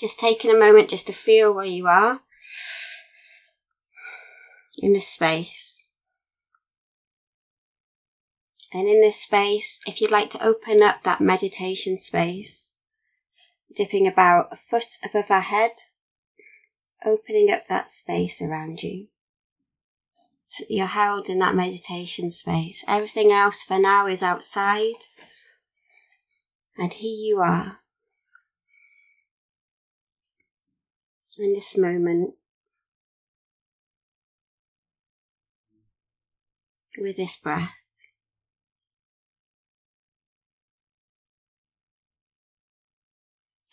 [0.00, 2.20] Just taking a moment just to feel where you are
[4.78, 5.92] in this space.
[8.72, 12.74] And in this space, if you'd like to open up that meditation space,
[13.74, 15.70] dipping about a foot above our head,
[17.06, 19.08] opening up that space around you.
[20.48, 22.84] So you're held in that meditation space.
[22.88, 25.06] Everything else for now is outside.
[26.76, 27.78] And here you are.
[31.36, 32.34] In this moment,
[36.96, 37.72] with this breath.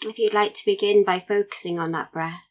[0.02, 2.50] If you'd like to begin by focusing on that breath,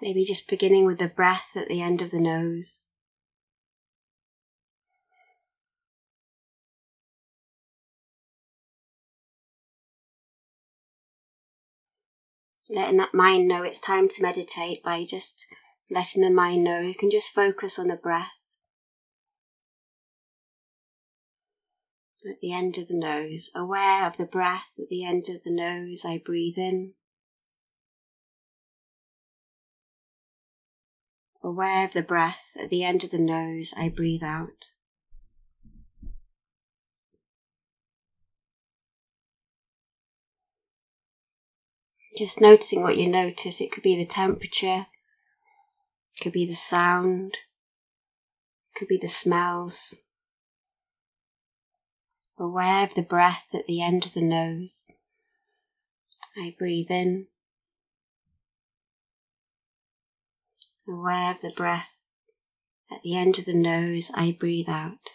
[0.00, 2.80] maybe just beginning with the breath at the end of the nose.
[12.70, 15.46] Letting that mind know it's time to meditate by just
[15.90, 18.30] letting the mind know you can just focus on the breath.
[22.24, 25.50] At the end of the nose, aware of the breath at the end of the
[25.50, 26.92] nose, I breathe in.
[31.42, 34.72] Aware of the breath at the end of the nose, I breathe out.
[42.16, 43.60] Just noticing what you notice.
[43.60, 44.86] It could be the temperature,
[46.14, 47.38] it could be the sound,
[48.70, 50.02] it could be the smells.
[52.38, 54.84] Aware of the breath at the end of the nose.
[56.36, 57.26] I breathe in.
[60.88, 61.90] Aware of the breath
[62.90, 65.12] at the end of the nose, I breathe out.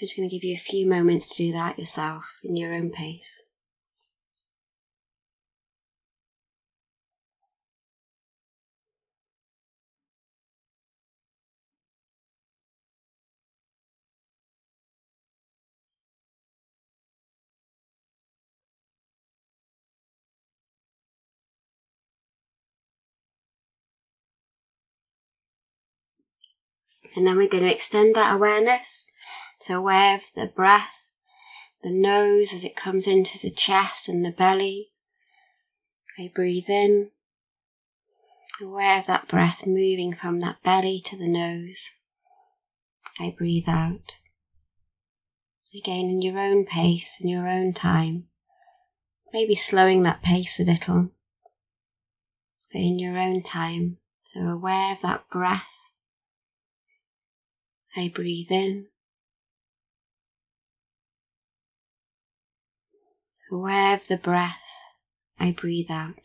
[0.00, 2.72] I'm just going to give you a few moments to do that yourself in your
[2.72, 3.46] own pace.
[27.16, 29.07] And then we're going to extend that awareness
[29.60, 31.08] so aware of the breath,
[31.82, 34.90] the nose as it comes into the chest and the belly.
[36.18, 37.10] I breathe in,
[38.60, 41.90] aware of that breath moving from that belly to the nose.
[43.20, 44.16] I breathe out.
[45.76, 48.24] Again, in your own pace, in your own time.
[49.32, 51.10] Maybe slowing that pace a little,
[52.72, 53.98] but in your own time.
[54.22, 55.66] So aware of that breath.
[57.96, 58.86] I breathe in.
[63.50, 64.60] Aware of the breath,
[65.38, 66.18] I breathe out.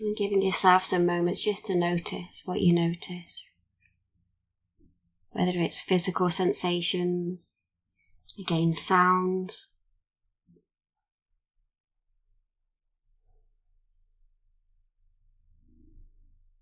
[0.00, 3.48] And giving yourself some moments just to notice what you notice.
[5.30, 7.54] Whether it's physical sensations,
[8.36, 9.68] again sounds,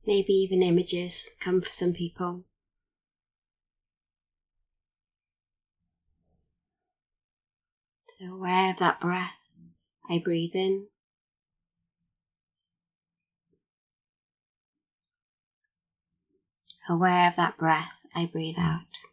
[0.06, 2.44] maybe even images come for some people.
[8.18, 9.36] So aware of that breath,
[10.08, 10.88] I breathe in.
[16.88, 19.09] Aware of that breath, I breathe out.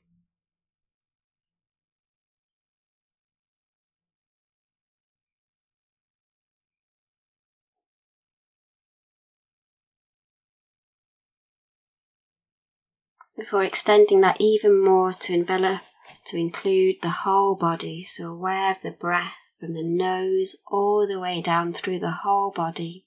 [13.38, 15.82] Before extending that even more to envelop,
[16.26, 18.02] to include the whole body.
[18.02, 22.52] So aware of the breath from the nose all the way down through the whole
[22.52, 23.06] body.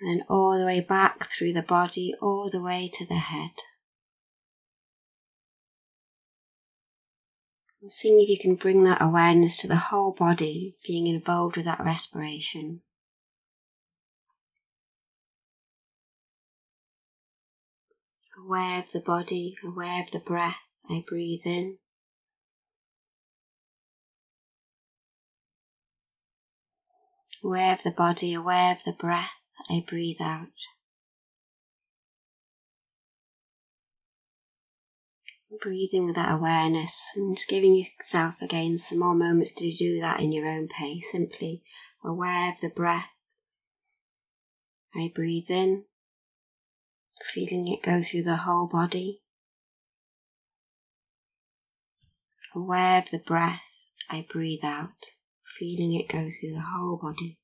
[0.00, 3.50] And then all the way back through the body, all the way to the head.
[7.80, 11.66] And seeing if you can bring that awareness to the whole body, being involved with
[11.66, 12.82] that respiration.
[18.44, 20.56] Aware of the body, aware of the breath.
[20.88, 21.78] I breathe in.
[27.44, 29.34] Aware of the body, aware of the breath.
[29.68, 30.48] I breathe out.
[35.60, 40.20] Breathing with that awareness and just giving yourself again some more moments to do that
[40.20, 41.62] in your own pace, simply
[42.04, 43.10] aware of the breath.
[44.94, 45.84] I breathe in,
[47.22, 49.20] feeling it go through the whole body.
[52.54, 53.62] Aware of the breath,
[54.10, 55.12] I breathe out,
[55.58, 57.38] feeling it go through the whole body.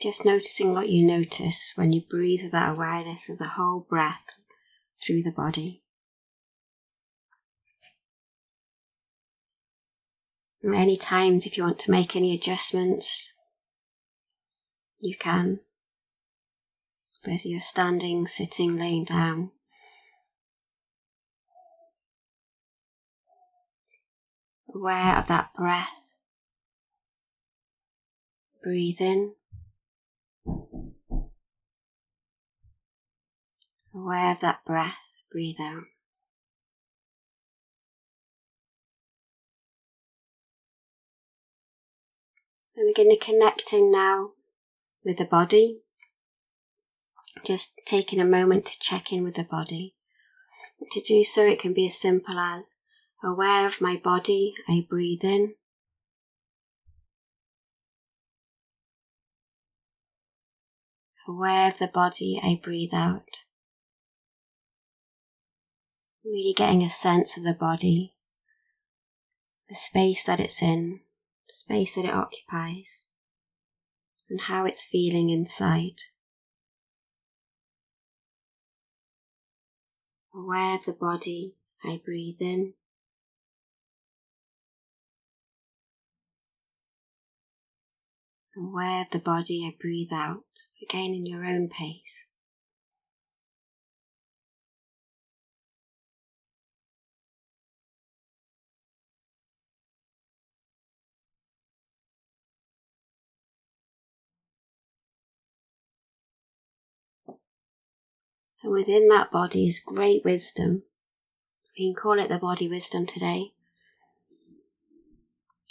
[0.00, 4.38] Just noticing what you notice when you breathe with that awareness of the whole breath
[5.02, 5.82] through the body.
[10.62, 13.32] Many times, if you want to make any adjustments,
[15.00, 15.60] you can.
[17.24, 19.52] Whether you're standing, sitting, laying down.
[24.74, 25.94] Aware of that breath.
[28.62, 29.34] Breathe in.
[33.96, 34.98] Aware of that breath,
[35.32, 35.84] breathe out.
[42.76, 44.32] And we're going to connect in now
[45.02, 45.80] with the body.
[47.46, 49.94] Just taking a moment to check in with the body.
[50.90, 52.76] to do so, it can be as simple as
[53.24, 55.54] aware of my body, I breathe in.
[61.26, 63.45] Aware of the body, I breathe out.
[66.26, 68.16] Really getting a sense of the body,
[69.68, 71.02] the space that it's in,
[71.46, 73.06] the space that it occupies,
[74.28, 76.00] and how it's feeling inside.
[80.34, 82.74] Aware of the body, I breathe in.
[88.56, 90.42] Aware of the body, I breathe out,
[90.82, 92.26] again in your own pace.
[108.66, 110.82] And within that body is great wisdom.
[111.78, 113.52] We can call it the body wisdom today.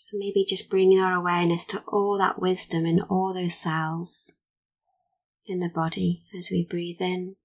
[0.10, 4.32] And maybe just bringing our awareness to all that wisdom in all those cells
[5.46, 7.36] in the body as we breathe in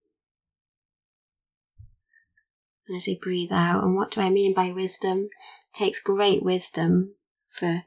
[2.87, 3.82] and as we breathe out.
[3.82, 5.31] And what do I mean by wisdom?
[5.75, 7.14] It takes great wisdom
[7.49, 7.82] for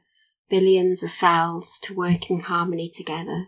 [0.50, 3.46] billions of cells to work in harmony together.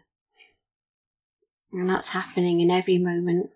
[1.70, 3.50] And that's happening in every moment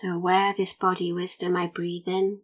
[0.00, 2.40] So, aware of this body wisdom, I breathe in.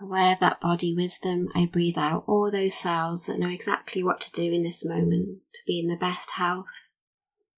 [0.00, 4.22] Aware of that body wisdom, I breathe out all those cells that know exactly what
[4.22, 6.64] to do in this moment to be in the best health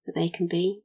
[0.05, 0.83] that they can be.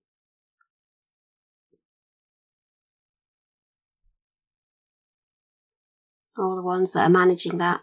[6.37, 7.81] All the ones that are managing that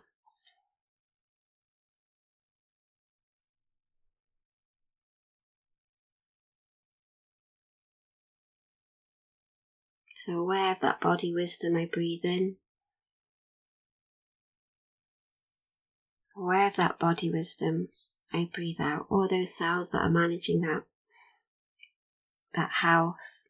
[10.25, 12.55] So, aware of that body wisdom, I breathe in.
[16.37, 17.89] Aware of that body wisdom,
[18.33, 19.07] I breathe out.
[19.11, 20.85] All those cells that are managing that,
[22.55, 23.43] that health,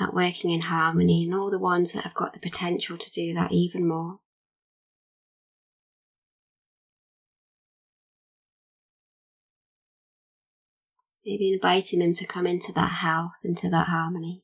[0.00, 3.32] that working in harmony, and all the ones that have got the potential to do
[3.34, 4.18] that even more.
[11.24, 14.42] Maybe inviting them to come into that health, into that harmony.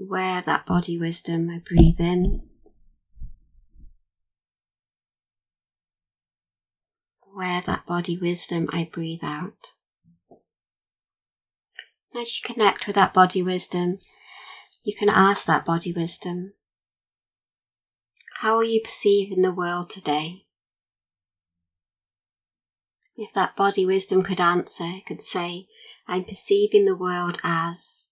[0.00, 2.42] Aware of that body wisdom, I breathe in.
[7.32, 9.72] Aware of that body wisdom, I breathe out.
[12.14, 13.98] As you connect with that body wisdom,
[14.84, 16.52] you can ask that body wisdom,
[18.36, 20.44] How are you perceiving the world today?
[23.16, 25.66] If that body wisdom could answer, could say,
[26.06, 28.07] I'm perceiving the world as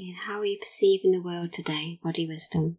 [0.00, 2.78] Again, how are you perceiving the world today, body wisdom?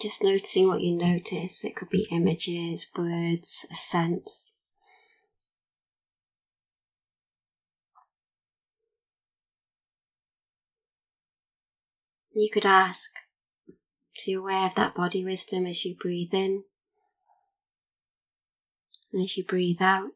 [0.00, 1.66] Just noticing what you notice.
[1.66, 4.54] It could be images, words, a sense.
[12.32, 13.10] You could ask,
[14.16, 16.64] so you're aware of that body wisdom as you breathe in
[19.12, 20.12] and as you breathe out.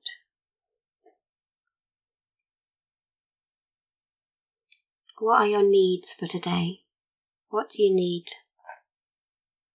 [5.18, 6.82] What are your needs for today?
[7.48, 8.26] What do you need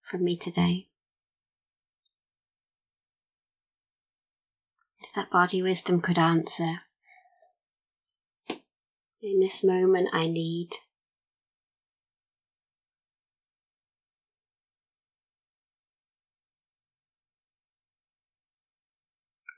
[0.10, 0.88] from me today?
[5.02, 6.80] If that body wisdom could answer,
[9.22, 10.70] in this moment I need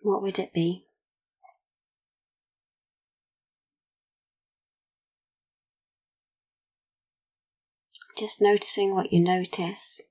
[0.05, 0.85] what would it be?
[8.15, 10.01] Just noticing what you notice.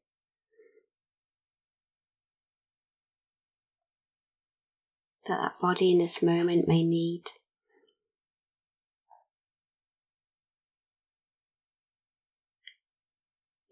[5.26, 7.26] That that body in this moment may need.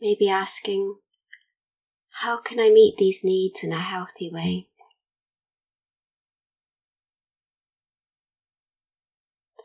[0.01, 0.99] Maybe asking,
[2.11, 4.69] how can I meet these needs in a healthy way?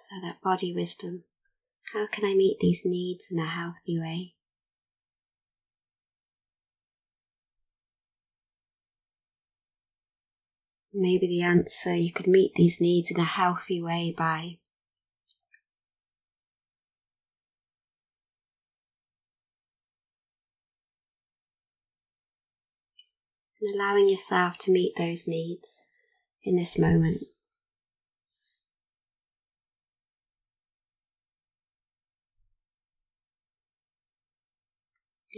[0.09, 1.25] So that body wisdom.
[1.91, 4.35] How can I meet these needs in a healthy way?
[10.93, 14.59] Maybe the answer you could meet these needs in a healthy way by
[23.75, 25.81] allowing yourself to meet those needs
[26.43, 27.17] in this moment.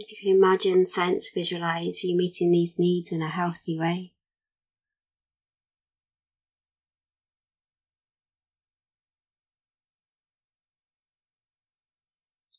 [0.00, 4.12] If you can imagine, sense, visualize you meeting these needs in a healthy way.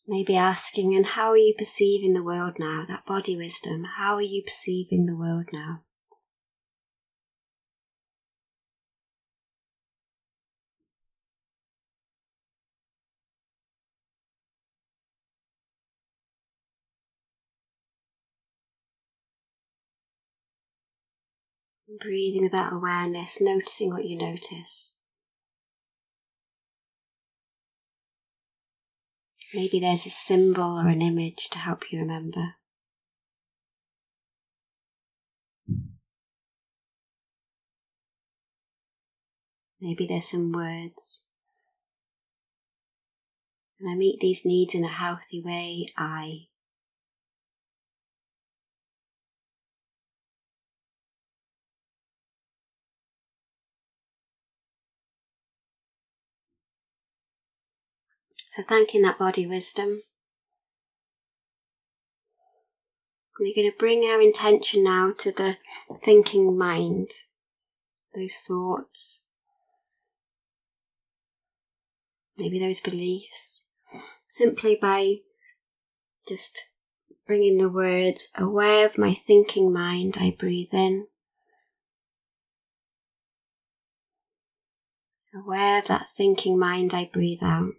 [0.08, 2.86] Maybe asking, and how are you perceiving the world now?
[2.88, 5.82] That body wisdom, how are you perceiving the world now?
[22.00, 24.92] Breathing with that awareness, noticing what you notice.
[29.54, 32.56] Maybe there's a symbol or an image to help you remember.
[39.82, 41.24] Maybe there's some words.
[43.80, 46.51] And I meet these needs in a healthy way, I.
[58.52, 60.02] So, thanking that body wisdom.
[63.40, 65.56] We're going to bring our intention now to the
[66.04, 67.12] thinking mind,
[68.14, 69.24] those thoughts,
[72.38, 73.64] maybe those beliefs,
[74.28, 75.20] simply by
[76.28, 76.72] just
[77.26, 81.08] bringing the words, aware of my thinking mind, I breathe in.
[85.34, 87.76] Aware of that thinking mind, I breathe out.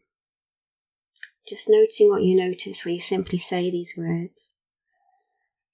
[1.46, 4.52] Just noticing what you notice when you simply say these words,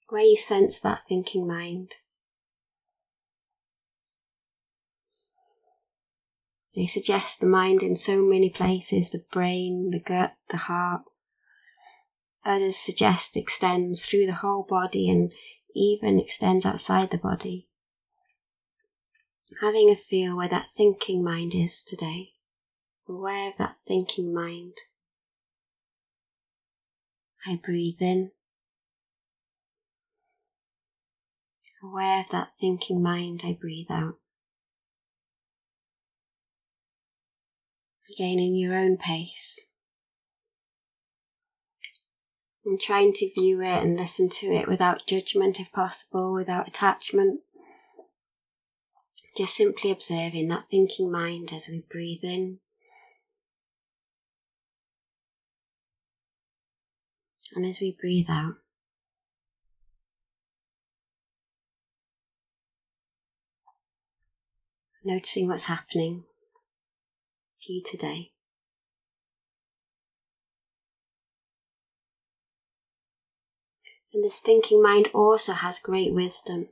[0.09, 1.97] where you sense that thinking mind.
[6.75, 11.03] They suggest the mind in so many places the brain, the gut, the heart.
[12.45, 15.33] Others suggest extends through the whole body and
[15.75, 17.69] even extends outside the body.
[19.61, 22.31] Having a feel where that thinking mind is today,
[23.09, 24.75] aware of that thinking mind.
[27.49, 28.33] I breathe in,
[31.83, 34.17] aware of that thinking mind, I breathe out.
[38.13, 39.69] Again, in your own pace.
[42.67, 47.41] And trying to view it and listen to it without judgment, if possible, without attachment.
[49.39, 52.59] Just simply observing that thinking mind as we breathe in
[57.55, 58.55] And as we breathe out,
[65.05, 66.25] noticing what's happening
[67.65, 68.33] for you today.
[74.13, 76.69] And this thinking mind also has great wisdom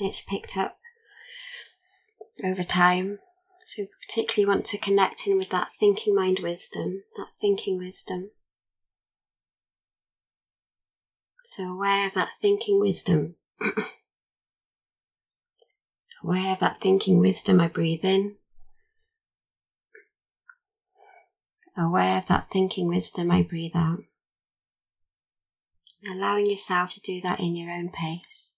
[0.00, 0.78] that's picked up
[2.44, 3.18] over time.
[3.64, 8.30] So, we particularly want to connect in with that thinking mind wisdom, that thinking wisdom.
[11.48, 13.36] So aware of that thinking wisdom.
[16.24, 18.34] aware of that thinking wisdom, I breathe in.
[21.76, 24.00] Aware of that thinking wisdom, I breathe out.
[26.10, 28.52] Allowing yourself to do that in your own pace.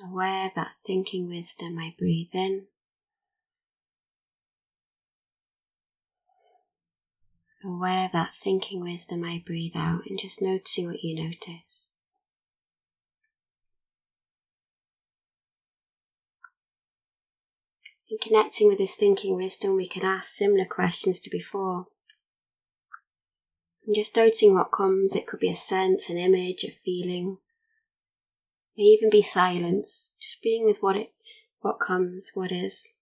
[0.00, 2.68] Aware of that thinking wisdom, I breathe in.
[7.62, 11.88] Aware of that thinking wisdom, I breathe out and just noticing what you notice.
[18.10, 21.86] In connecting with this thinking wisdom, we can ask similar questions to before.
[23.86, 27.38] And just noting what comes, it could be a sense, an image, a feeling,
[28.76, 31.12] may even be silence, just being with what it
[31.60, 32.94] what comes, what is.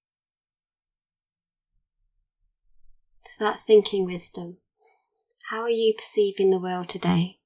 [3.37, 4.57] That thinking wisdom.
[5.51, 7.39] How are you perceiving the world today?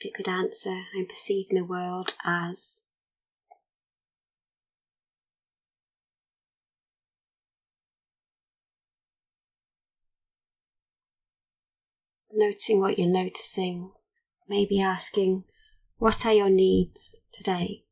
[0.00, 2.84] If it could answer, I'm perceiving the world as
[12.32, 13.92] noticing what you're noticing,
[14.48, 15.44] maybe asking,
[15.98, 17.84] What are your needs today?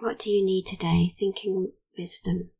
[0.00, 1.14] What do you need today?
[1.18, 2.50] Thinking wisdom.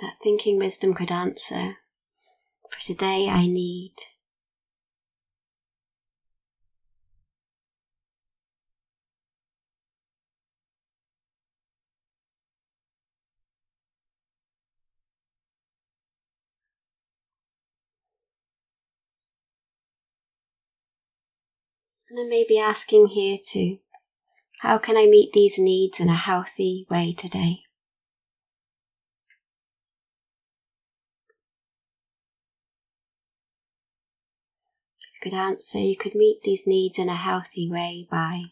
[0.00, 1.76] That thinking wisdom could answer,
[2.70, 3.94] For today I need
[22.08, 23.78] And I may be asking here too,
[24.60, 27.60] how can I meet these needs in a healthy way today?
[35.20, 38.44] Could answer, you could meet these needs in a healthy way by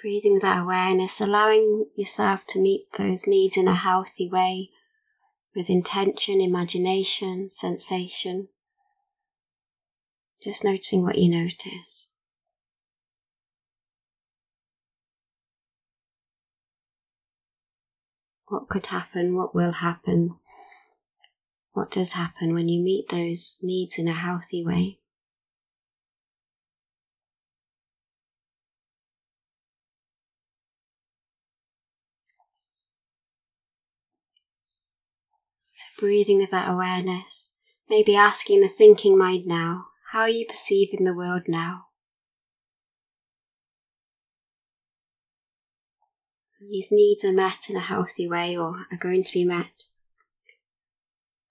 [0.00, 4.70] breathing with that awareness, allowing yourself to meet those needs in a healthy way
[5.54, 8.48] with intention, imagination, sensation.
[10.42, 12.08] Just noticing what you notice.
[18.46, 19.36] What could happen?
[19.36, 20.36] What will happen?
[21.72, 24.99] What does happen when you meet those needs in a healthy way?
[36.00, 37.52] Breathing with that awareness,
[37.88, 41.84] maybe asking the thinking mind now, how are you perceiving the world now?
[46.60, 49.84] These needs are met in a healthy way or are going to be met.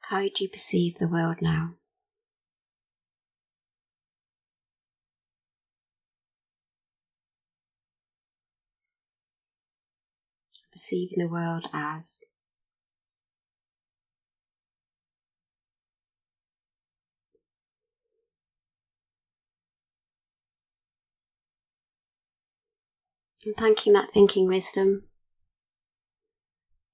[0.02, 1.76] How do you perceive the world now?
[10.72, 12.24] Perceiving the world as
[23.58, 25.04] Thanking that thinking wisdom.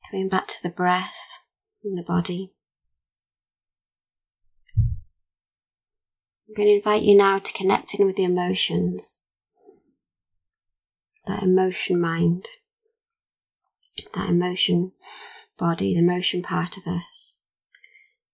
[0.10, 1.15] Coming back to the breath
[1.84, 2.54] and the body.
[6.48, 9.26] I'm going to invite you now to connect in with the emotions.
[11.26, 12.48] That emotion mind.
[14.13, 14.91] That emotion
[15.58, 17.39] body, the emotion part of us.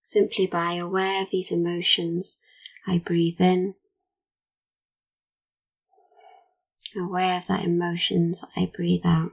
[0.04, 2.40] Simply by aware of these emotions,
[2.86, 3.76] I breathe in
[7.00, 9.32] aware of that emotions I breathe out,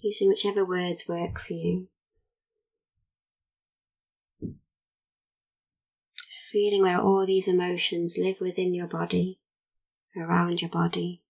[0.00, 1.88] using whichever words work for you.
[6.50, 9.38] feeling where all these emotions live within your body,
[10.16, 11.22] around your body.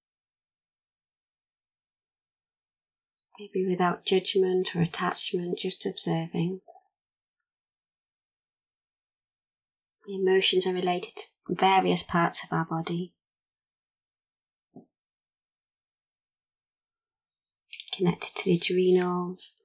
[3.39, 6.61] Maybe without judgment or attachment, just observing.
[10.07, 13.13] The emotions are related to various parts of our body.
[18.01, 19.57] Connected to the adrenals,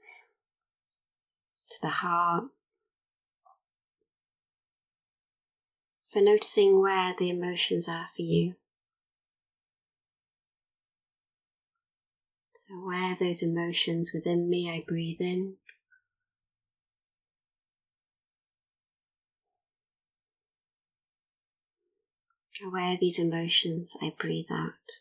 [1.70, 2.44] to the heart.
[6.12, 8.56] For noticing where the emotions are for you.
[12.68, 15.56] So, where those emotions within me, I breathe in.
[22.62, 25.00] Aware of these emotions, I breathe out.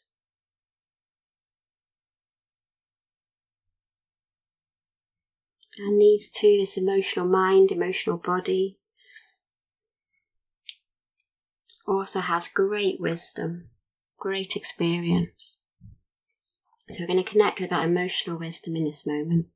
[5.79, 8.79] And these two, this emotional mind, emotional body,
[11.87, 13.71] also has great wisdom,
[14.19, 15.61] great experience.
[16.91, 19.47] So we're going to connect with that emotional wisdom in this moment.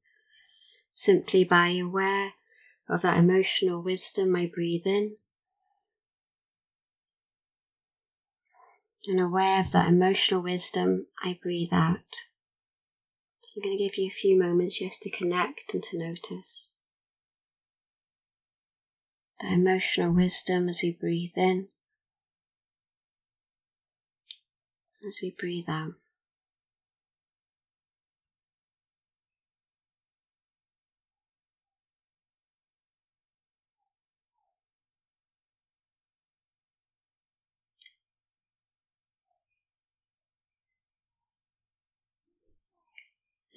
[0.95, 2.33] Simply by aware
[2.89, 5.17] of that emotional wisdom, I breathe in.
[9.07, 12.28] And aware of that emotional wisdom, I breathe out.
[13.57, 16.71] I'm going to give you a few moments just to connect and to notice.
[19.41, 21.69] the emotional wisdom as we breathe in,
[25.07, 25.95] as we breathe out.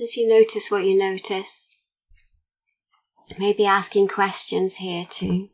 [0.01, 1.69] As you notice what you notice,
[3.37, 5.49] maybe asking questions here too.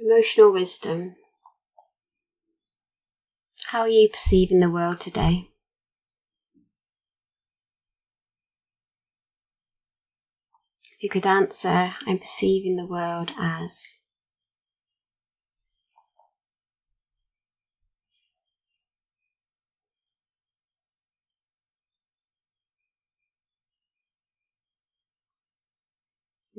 [0.00, 1.16] Emotional wisdom.
[3.66, 5.50] How are you perceiving the world today?
[10.96, 14.00] If you could answer, I'm perceiving the world as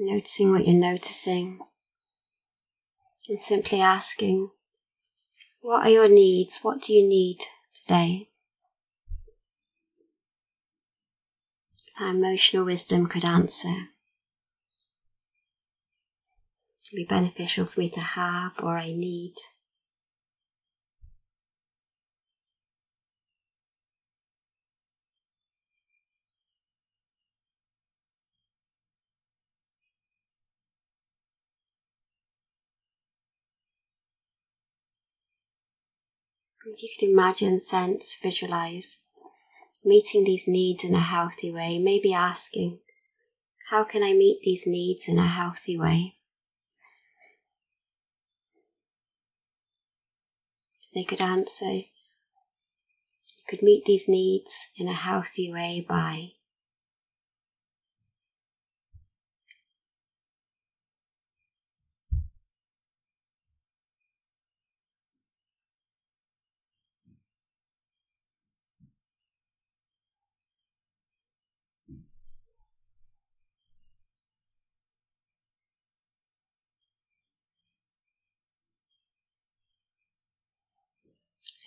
[0.05, 1.59] noticing what you're noticing,
[3.27, 4.49] and simply asking,
[5.61, 6.59] What are your needs?
[6.61, 7.39] What do you need
[7.73, 8.29] today?
[11.99, 13.89] That emotional wisdom could answer.
[16.85, 19.35] It'd be beneficial for me to have or I need.
[36.65, 39.01] You could imagine, sense, visualize
[39.85, 42.79] meeting these needs in a healthy way, maybe asking,
[43.69, 46.15] How can I meet these needs in a healthy way?
[50.93, 51.85] They could answer, You
[53.47, 56.31] could meet these needs in a healthy way by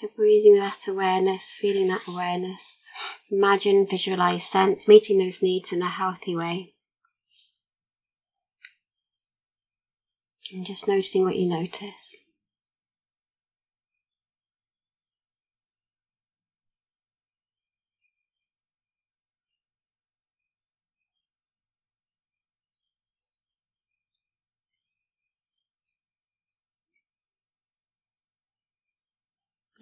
[0.03, 2.81] So breathing that awareness, feeling that awareness.
[3.31, 6.73] Imagine, visualize, sense, meeting those needs in a healthy way.
[10.53, 12.22] And just noticing what you notice.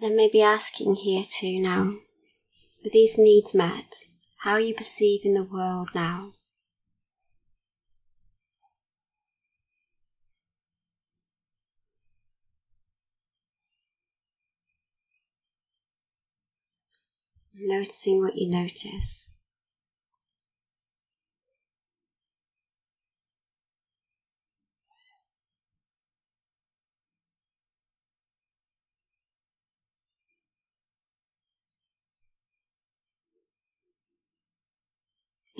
[0.01, 1.93] Then maybe asking here too now,
[2.83, 3.93] with these needs met,
[4.39, 6.31] how you perceiving the world now?
[17.53, 19.30] Noticing what you notice.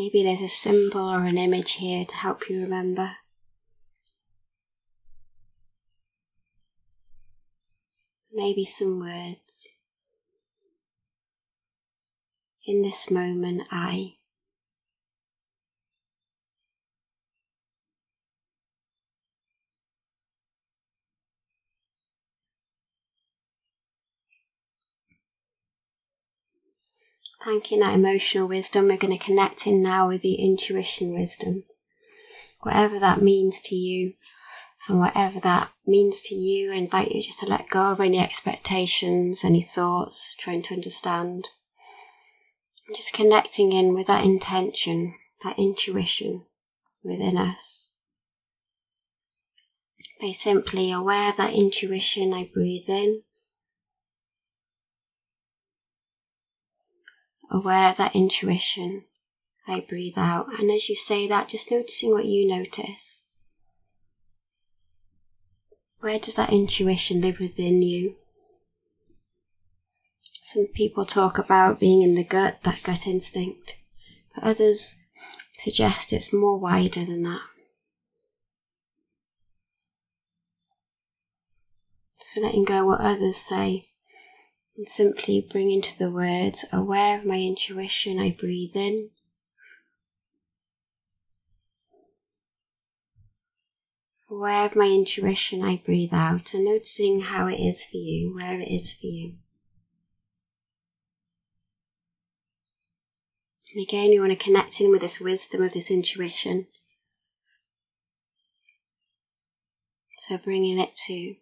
[0.01, 3.17] Maybe there's a symbol or an image here to help you remember.
[8.33, 9.67] Maybe some words.
[12.65, 14.15] In this moment, I.
[27.43, 31.63] Thanking that emotional wisdom, we're going to connect in now with the intuition wisdom.
[32.61, 34.13] Whatever that means to you,
[34.87, 38.19] and whatever that means to you, I invite you just to let go of any
[38.19, 41.47] expectations, any thoughts, trying to understand.
[42.95, 46.45] Just connecting in with that intention, that intuition
[47.03, 47.89] within us.
[50.21, 53.23] By simply aware of that intuition, I breathe in.
[57.53, 59.03] Aware of that intuition,
[59.67, 60.57] I breathe out.
[60.57, 63.23] And as you say that, just noticing what you notice.
[65.99, 68.15] Where does that intuition live within you?
[70.41, 73.75] Some people talk about being in the gut, that gut instinct,
[74.33, 74.95] but others
[75.57, 77.41] suggest it's more wider than that.
[82.19, 83.90] So letting go what others say
[84.81, 89.11] and simply bring into the words, aware of my intuition, I breathe in.
[94.27, 98.59] Aware of my intuition, I breathe out and noticing how it is for you, where
[98.59, 99.35] it is for you.
[103.75, 106.65] And again, you want to connect in with this wisdom of this intuition.
[110.21, 111.35] So bringing it to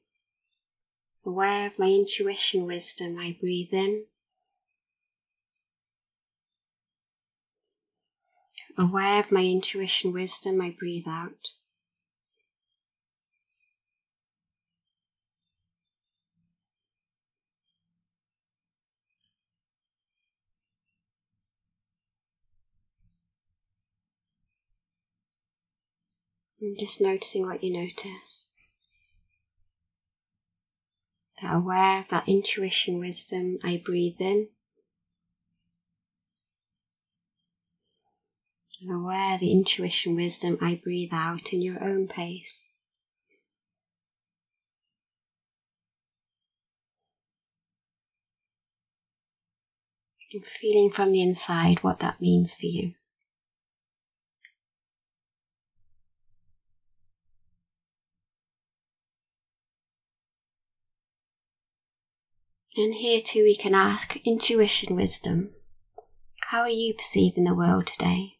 [1.30, 4.06] aware of my intuition wisdom, I breathe in.
[8.76, 11.50] Aware of my intuition wisdom, I breathe out.
[26.60, 28.49] And just noticing what you notice.
[31.42, 34.50] That aware of that intuition wisdom, I breathe in.
[38.82, 42.64] And aware the intuition wisdom, I breathe out in your own pace.
[50.32, 52.92] And feeling from the inside what that means for you.
[62.80, 65.50] And here too we can ask intuition wisdom.
[66.44, 68.38] How are you perceiving the world today?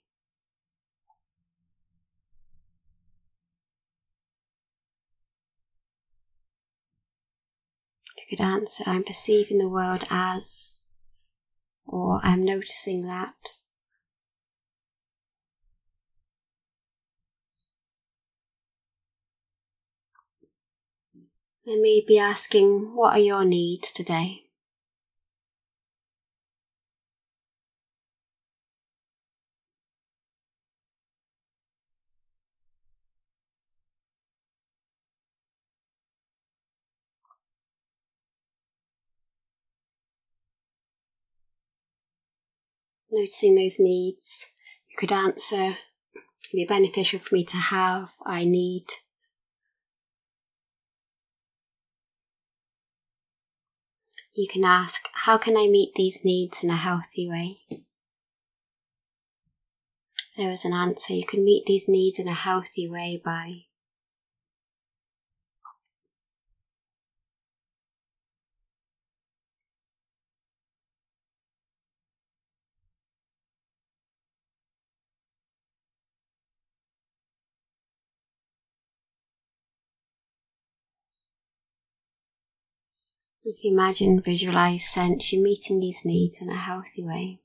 [8.18, 10.78] You could answer, I'm perceiving the world as,
[11.86, 13.59] or I'm noticing that.
[21.70, 24.46] They may be asking, What are your needs today?
[43.12, 44.48] Noticing those needs,
[44.90, 45.78] you could answer,
[46.16, 48.86] It'd be beneficial for me to have, I need.
[54.40, 57.60] You can ask, How can I meet these needs in a healthy way?
[60.38, 61.12] There is an answer.
[61.12, 63.66] You can meet these needs in a healthy way by
[83.42, 87.40] If you imagine, visualize, sense you're meeting these needs in a healthy way.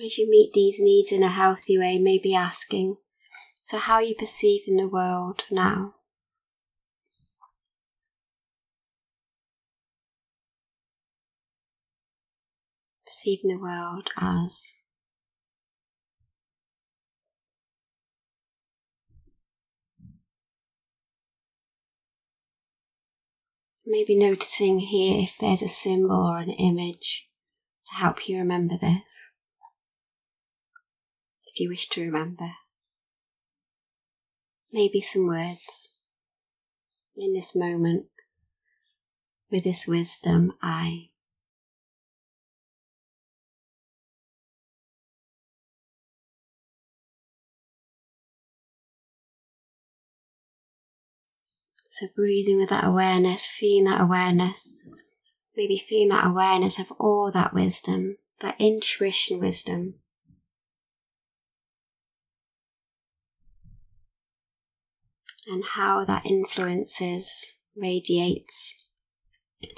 [0.00, 2.98] As you meet these needs in a healthy way, maybe asking,
[3.62, 5.97] so how are you perceiving the world now?
[13.18, 14.74] Perceiving the world as
[23.84, 27.28] maybe noticing here if there's a symbol or an image
[27.86, 29.32] to help you remember this.
[31.46, 32.50] If you wish to remember,
[34.72, 35.90] maybe some words
[37.16, 38.06] in this moment
[39.50, 41.08] with this wisdom I.
[51.98, 54.84] So breathing with that awareness, feeling that awareness,
[55.56, 59.94] maybe feeling that awareness of all that wisdom, that intuition wisdom.
[65.48, 68.76] And how that influences, radiates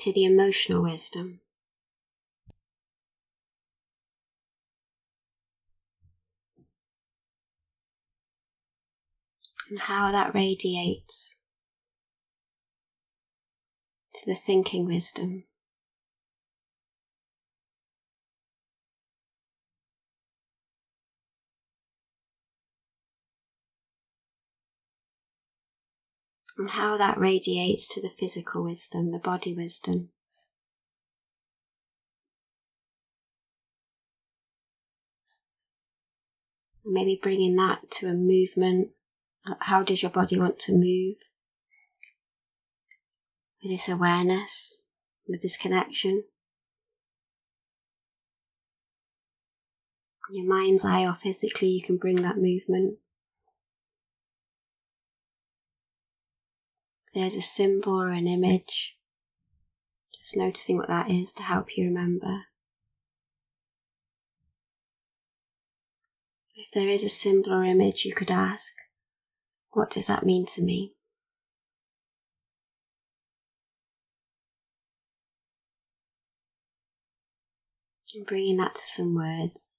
[0.01, 1.41] to the emotional wisdom.
[9.71, 11.40] And how that radiates
[14.21, 15.45] to the thinking wisdom.
[26.59, 30.11] And how that radiates to the physical wisdom, the body wisdom.
[36.85, 38.91] Maybe bringing that to a movement.
[39.61, 41.17] How does your body want to move?
[43.63, 44.83] With this awareness,
[45.29, 46.25] with this connection.
[50.31, 52.99] In Your mind's eye or physically, you can bring that movement.
[57.15, 58.97] there's a symbol or an image,
[60.17, 62.45] just noticing what that is to help you remember.
[66.55, 68.75] If there is a symbol or image, you could ask,
[69.73, 70.95] What does that mean to me?
[78.15, 79.75] And bringing that to some words.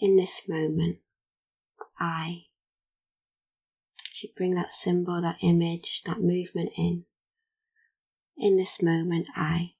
[0.00, 0.98] In this moment,
[1.98, 2.42] I
[4.12, 7.04] should bring that symbol, that image, that movement in.
[8.36, 9.74] In this moment, I.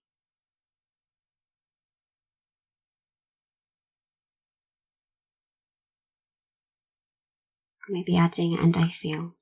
[7.88, 9.34] Maybe adding, and I feel.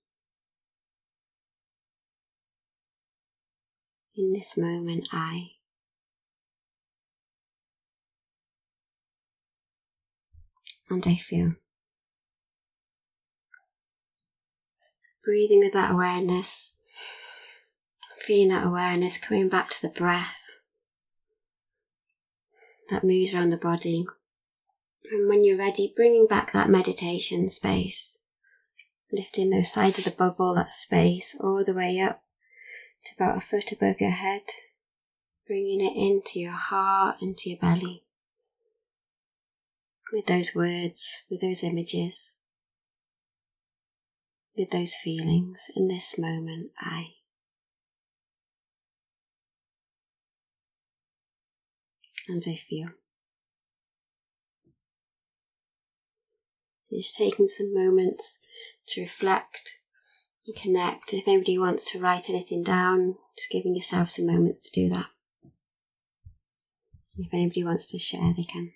[4.17, 5.56] In this moment, I.
[10.89, 11.55] and I feel.
[15.27, 16.77] breathing with that awareness,
[18.17, 20.39] feeling that awareness coming back to the breath
[22.89, 24.07] that moves around the body.
[25.11, 28.21] And when you're ready, bringing back that meditation space,
[29.11, 32.23] lifting those sides of the bubble, that space, all the way up
[33.05, 34.43] to about a foot above your head,
[35.49, 38.06] bringing it into your heart, into your belly
[40.13, 42.39] with those words, with those images,
[44.57, 47.05] with those feelings in this moment, I.
[52.29, 52.89] And I feel.
[56.93, 58.41] Just taking some moments
[58.89, 59.79] to reflect
[60.47, 61.13] and connect.
[61.13, 64.89] And if anybody wants to write anything down, just giving yourself some moments to do
[64.89, 65.07] that.
[67.17, 68.73] If anybody wants to share, they can.